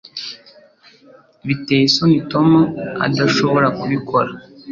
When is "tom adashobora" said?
2.31-3.67